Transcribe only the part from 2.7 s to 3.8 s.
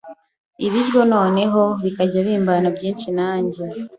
byinshi nanjye